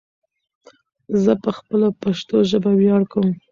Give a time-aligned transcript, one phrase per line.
[1.23, 3.29] ځه په خپله پشتو ژبه ویاړ کوم